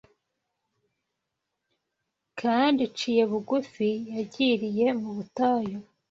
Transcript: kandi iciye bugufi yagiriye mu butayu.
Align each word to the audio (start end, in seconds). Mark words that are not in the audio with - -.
kandi 2.39 2.79
iciye 2.87 3.23
bugufi 3.31 3.89
yagiriye 4.15 4.87
mu 5.01 5.09
butayu. 5.15 5.77